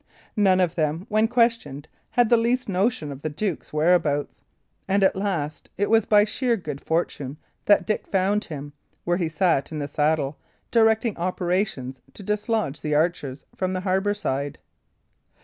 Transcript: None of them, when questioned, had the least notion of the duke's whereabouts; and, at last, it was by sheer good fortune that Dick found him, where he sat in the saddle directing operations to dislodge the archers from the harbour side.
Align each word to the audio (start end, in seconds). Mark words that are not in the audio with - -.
None 0.35 0.59
of 0.59 0.73
them, 0.73 1.05
when 1.09 1.27
questioned, 1.27 1.87
had 2.09 2.29
the 2.29 2.35
least 2.35 2.67
notion 2.67 3.11
of 3.11 3.21
the 3.21 3.29
duke's 3.29 3.71
whereabouts; 3.71 4.41
and, 4.87 5.03
at 5.03 5.15
last, 5.15 5.69
it 5.77 5.91
was 5.91 6.05
by 6.05 6.23
sheer 6.25 6.57
good 6.57 6.81
fortune 6.81 7.37
that 7.65 7.85
Dick 7.85 8.07
found 8.07 8.45
him, 8.45 8.73
where 9.03 9.17
he 9.17 9.29
sat 9.29 9.71
in 9.71 9.77
the 9.77 9.87
saddle 9.87 10.39
directing 10.71 11.15
operations 11.17 12.01
to 12.15 12.23
dislodge 12.23 12.81
the 12.81 12.95
archers 12.95 13.45
from 13.55 13.73
the 13.73 13.81
harbour 13.81 14.15
side. 14.15 14.57